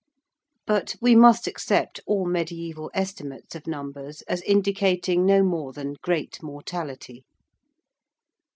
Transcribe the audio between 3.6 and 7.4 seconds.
numbers as indicating no more than great mortality.